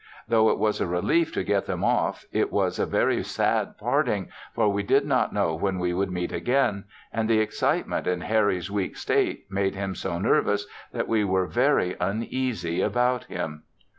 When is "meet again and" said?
6.09-7.29